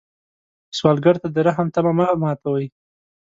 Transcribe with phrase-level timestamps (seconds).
[0.77, 2.67] سوالګر ته د رحم تمه مه ماتوي